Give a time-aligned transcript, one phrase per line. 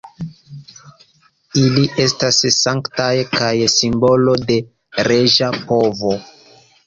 [1.63, 4.57] Ili estas sanktaj kaj simbolo de
[5.11, 6.19] reĝa povo.